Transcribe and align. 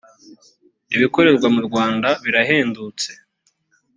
ibikorerwa 0.95 1.47
mu 1.55 1.61
rwanda 1.67 2.09
birahendutse 2.23 3.09